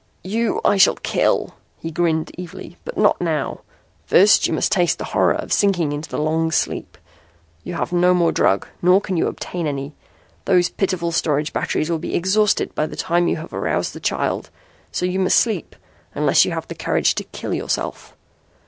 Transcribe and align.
"You 0.23 0.61
I 0.65 0.77
shall 0.77 0.95
kill," 0.95 1.53
he 1.77 1.91
grinned 1.91 2.31
evilly. 2.35 2.75
"But 2.85 2.97
not 2.97 3.21
now. 3.21 3.59
First 4.07 4.47
you 4.47 4.51
must 4.53 4.71
taste 4.71 4.97
the 4.97 5.03
horror 5.13 5.35
of 5.35 5.53
sinking 5.53 5.91
into 5.91 6.09
the 6.09 6.17
long 6.17 6.49
sleep. 6.49 6.97
You 7.63 7.75
have 7.75 7.91
no 7.93 8.15
more 8.15 8.31
drug, 8.31 8.67
nor 8.81 8.99
can 8.99 9.15
you 9.15 9.27
obtain 9.27 9.67
any. 9.67 9.93
Those 10.45 10.69
pitiful 10.69 11.11
storage 11.11 11.53
batteries 11.53 11.91
will 11.91 11.99
be 11.99 12.15
exhausted 12.15 12.73
by 12.73 12.87
the 12.87 12.95
time 12.95 13.27
you 13.27 13.35
have 13.37 13.53
aroused 13.53 13.93
the 13.93 13.99
child. 13.99 14.49
So 14.91 15.05
you 15.05 15.19
must 15.19 15.37
sleep 15.37 15.75
unless 16.15 16.45
you 16.45 16.51
have 16.51 16.67
the 16.67 16.73
courage 16.73 17.13
to 17.13 17.23
kill 17.25 17.53
yourself. 17.53 18.17